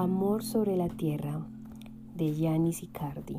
Amor 0.00 0.42
sobre 0.42 0.78
la 0.78 0.88
tierra 0.88 1.46
de 2.16 2.32
Giannis 2.32 2.82
Icardi. 2.82 3.36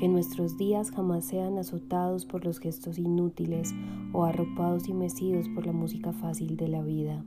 Que 0.00 0.08
nuestros 0.08 0.58
días 0.58 0.90
jamás 0.90 1.24
sean 1.24 1.56
azotados 1.56 2.26
por 2.26 2.44
los 2.44 2.58
gestos 2.58 2.98
inútiles 2.98 3.72
o 4.12 4.24
arropados 4.24 4.88
y 4.88 4.92
mecidos 4.92 5.48
por 5.54 5.66
la 5.66 5.72
música 5.72 6.12
fácil 6.12 6.56
de 6.56 6.66
la 6.66 6.82
vida. 6.82 7.24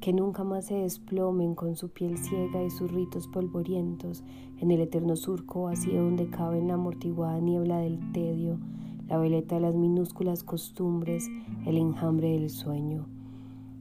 Que 0.00 0.14
nunca 0.14 0.42
más 0.42 0.68
se 0.68 0.76
desplomen 0.76 1.54
con 1.54 1.76
su 1.76 1.90
piel 1.90 2.16
ciega 2.16 2.64
y 2.64 2.70
sus 2.70 2.90
ritos 2.90 3.28
polvorientos 3.28 4.24
en 4.56 4.70
el 4.70 4.80
eterno 4.80 5.14
surco 5.14 5.64
vacío 5.64 6.04
donde 6.04 6.30
cabe 6.30 6.60
en 6.60 6.68
la 6.68 6.74
amortiguada 6.74 7.40
niebla 7.40 7.76
del 7.80 8.10
tedio, 8.12 8.58
la 9.06 9.18
veleta 9.18 9.56
de 9.56 9.60
las 9.60 9.74
minúsculas 9.74 10.42
costumbres, 10.42 11.28
el 11.66 11.76
enjambre 11.76 12.30
del 12.30 12.48
sueño 12.48 13.17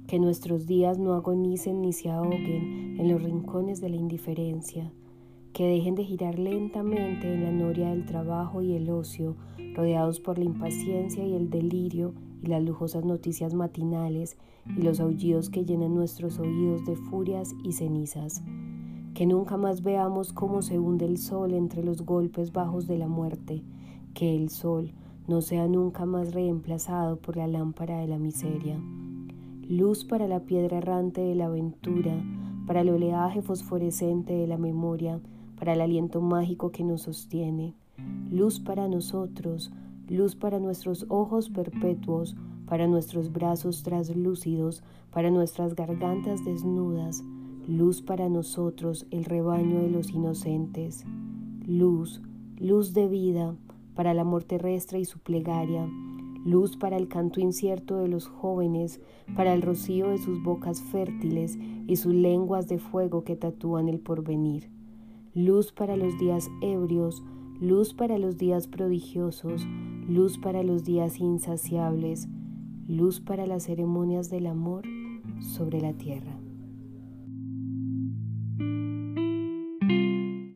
que 0.07 0.19
nuestros 0.19 0.65
días 0.65 0.97
no 0.97 1.13
agonicen 1.13 1.81
ni 1.81 1.91
se 1.91 2.09
ahoguen 2.09 2.95
en 2.97 3.11
los 3.11 3.21
rincones 3.21 3.81
de 3.81 3.89
la 3.89 3.97
indiferencia, 3.97 4.89
que 5.51 5.67
dejen 5.67 5.95
de 5.95 6.05
girar 6.05 6.39
lentamente 6.39 7.33
en 7.33 7.43
la 7.43 7.51
noria 7.51 7.89
del 7.89 8.05
trabajo 8.05 8.61
y 8.61 8.73
el 8.73 8.89
ocio, 8.89 9.35
rodeados 9.75 10.21
por 10.21 10.37
la 10.37 10.45
impaciencia 10.45 11.25
y 11.25 11.33
el 11.33 11.49
delirio 11.49 12.13
y 12.41 12.47
las 12.47 12.63
lujosas 12.63 13.03
noticias 13.03 13.53
matinales 13.53 14.37
y 14.77 14.81
los 14.81 15.01
aullidos 15.01 15.49
que 15.49 15.65
llenan 15.65 15.93
nuestros 15.93 16.39
oídos 16.39 16.85
de 16.85 16.95
furias 16.95 17.53
y 17.65 17.73
cenizas. 17.73 18.41
Que 19.13 19.25
nunca 19.25 19.57
más 19.57 19.81
veamos 19.83 20.31
cómo 20.31 20.61
se 20.61 20.79
hunde 20.79 21.05
el 21.05 21.17
sol 21.17 21.53
entre 21.53 21.83
los 21.83 22.03
golpes 22.03 22.53
bajos 22.53 22.87
de 22.87 22.97
la 22.97 23.07
muerte, 23.07 23.61
que 24.13 24.35
el 24.37 24.49
sol 24.49 24.93
no 25.27 25.41
sea 25.41 25.67
nunca 25.67 26.05
más 26.05 26.33
reemplazado 26.33 27.17
por 27.17 27.35
la 27.35 27.47
lámpara 27.47 27.99
de 27.99 28.07
la 28.07 28.19
miseria 28.19 28.79
luz 29.69 30.05
para 30.05 30.27
la 30.27 30.39
piedra 30.39 30.77
errante 30.77 31.21
de 31.21 31.35
la 31.35 31.47
aventura, 31.47 32.13
para 32.65 32.81
el 32.81 32.89
oleaje 32.89 33.41
fosforescente 33.41 34.33
de 34.33 34.47
la 34.47 34.57
memoria, 34.57 35.19
para 35.59 35.73
el 35.73 35.81
aliento 35.81 36.21
mágico 36.21 36.71
que 36.71 36.83
nos 36.83 37.01
sostiene, 37.01 37.73
luz 38.31 38.59
para 38.61 38.87
nosotros, 38.87 39.71
luz 40.07 40.35
para 40.35 40.59
nuestros 40.59 41.05
ojos 41.09 41.49
perpetuos, 41.49 42.35
para 42.65 42.87
nuestros 42.87 43.31
brazos 43.33 43.83
traslúcidos, 43.83 44.83
para 45.11 45.31
nuestras 45.31 45.75
gargantas 45.75 46.45
desnudas, 46.45 47.23
luz 47.67 48.01
para 48.01 48.29
nosotros, 48.29 49.05
el 49.11 49.25
rebaño 49.25 49.81
de 49.81 49.89
los 49.89 50.11
inocentes, 50.11 51.03
luz, 51.65 52.21
luz 52.57 52.93
de 52.93 53.07
vida, 53.07 53.55
para 53.95 54.11
el 54.11 54.19
amor 54.19 54.43
terrestre 54.43 54.99
y 54.99 55.05
su 55.05 55.19
plegaria, 55.19 55.89
luz 56.47 56.77
para 56.77 56.95
el 56.95 57.09
canto 57.09 57.41
incierto 57.41 57.97
de 57.97 58.07
los 58.07 58.27
jóvenes, 58.27 59.01
para 59.35 59.53
el 59.53 59.61
rocío 59.61 60.07
de 60.07 60.17
sus 60.17 60.41
bocas 60.41 60.81
fértiles 60.81 61.57
y 61.87 61.97
sus 61.97 62.13
lenguas 62.13 62.69
de 62.69 62.79
fuego 62.79 63.25
que 63.25 63.35
tatúan 63.35 63.89
el 63.89 63.99
porvenir, 63.99 64.69
luz 65.33 65.73
para 65.73 65.97
los 65.97 66.17
días 66.17 66.49
ebrios, 66.61 67.21
luz 67.59 67.93
para 67.93 68.17
los 68.17 68.37
días 68.37 68.67
prodigiosos, 68.67 69.67
luz 70.07 70.37
para 70.37 70.63
los 70.63 70.85
días 70.85 71.19
insaciables, 71.19 72.29
luz 72.87 73.19
para 73.19 73.45
las 73.45 73.63
ceremonias 73.63 74.29
del 74.29 74.47
amor 74.47 74.85
sobre 75.41 75.81
la 75.81 75.91
tierra. 75.91 76.46